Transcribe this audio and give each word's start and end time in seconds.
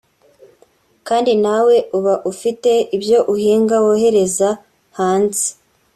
kandi 1.07 1.31
nawe 1.43 1.75
uba 1.97 2.13
ufite 2.31 2.71
ibyo 2.95 3.19
uhinga 3.33 3.75
wohereza 3.85 4.49
hanze 4.97 5.45